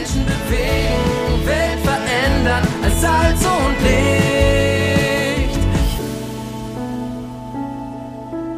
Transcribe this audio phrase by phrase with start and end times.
[0.00, 5.58] Menschen bewegen, Welt verändern als Salz und Licht.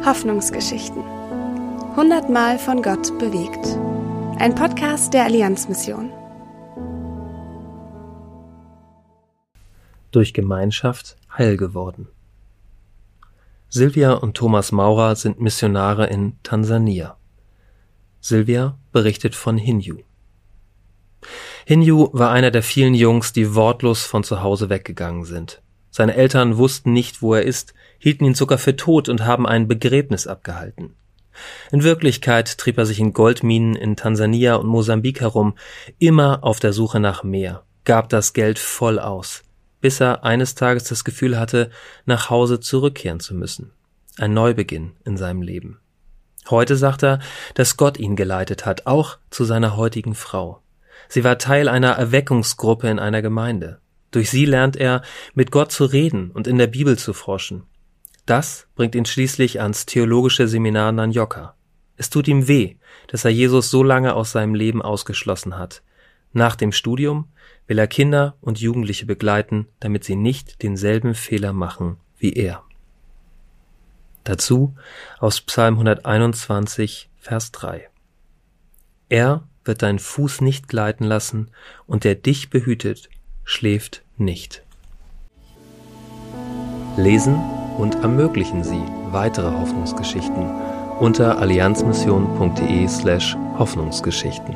[0.05, 1.03] Hoffnungsgeschichten.
[1.97, 3.77] Hundertmal von Gott bewegt.
[4.39, 6.11] Ein Podcast der Allianzmission.
[10.11, 12.07] Durch Gemeinschaft heil geworden.
[13.67, 17.17] Silvia und Thomas Maurer sind Missionare in Tansania.
[18.21, 19.97] Silvia berichtet von Hinju.
[21.65, 25.61] Hinju war einer der vielen Jungs, die wortlos von zu Hause weggegangen sind.
[25.91, 29.67] Seine Eltern wussten nicht, wo er ist, hielten ihn sogar für tot und haben ein
[29.67, 30.95] Begräbnis abgehalten.
[31.71, 35.55] In Wirklichkeit trieb er sich in Goldminen in Tansania und Mosambik herum,
[35.99, 39.43] immer auf der Suche nach mehr, gab das Geld voll aus,
[39.81, 41.69] bis er eines Tages das Gefühl hatte,
[42.05, 43.71] nach Hause zurückkehren zu müssen.
[44.17, 45.79] Ein Neubeginn in seinem Leben.
[46.49, 47.19] Heute sagt er,
[47.53, 50.62] dass Gott ihn geleitet hat, auch zu seiner heutigen Frau.
[51.07, 53.79] Sie war Teil einer Erweckungsgruppe in einer Gemeinde.
[54.11, 55.01] Durch sie lernt er,
[55.33, 57.63] mit Gott zu reden und in der Bibel zu forschen.
[58.25, 61.55] Das bringt ihn schließlich ans theologische Seminar Nanyoka.
[61.97, 62.75] Es tut ihm weh,
[63.07, 65.83] dass er Jesus so lange aus seinem Leben ausgeschlossen hat.
[66.31, 67.27] Nach dem Studium
[67.67, 72.63] will er Kinder und Jugendliche begleiten, damit sie nicht denselben Fehler machen wie er.
[74.23, 74.75] Dazu
[75.19, 77.89] aus Psalm 121, Vers 3.
[79.09, 81.49] Er wird deinen Fuß nicht gleiten lassen,
[81.87, 83.09] und der dich behütet,
[83.43, 84.63] schläft nicht.
[86.97, 87.35] Lesen
[87.77, 90.49] und ermöglichen Sie weitere Hoffnungsgeschichten
[90.99, 94.55] unter allianzmission.de slash Hoffnungsgeschichten.